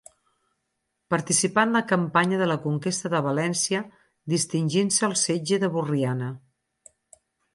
Participà 1.13 1.65
en 1.67 1.75
la 1.77 1.81
campanya 1.91 2.39
de 2.39 2.47
la 2.51 2.55
conquesta 2.63 3.11
de 3.15 3.21
València 3.27 3.83
distingint-se 4.35 5.07
al 5.09 5.15
setge 5.27 5.63
de 5.65 5.69
Borriana. 5.77 6.31